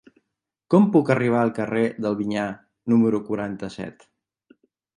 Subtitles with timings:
[0.73, 2.47] Com puc arribar al carrer del Vinyar
[2.95, 4.09] número quaranta-set?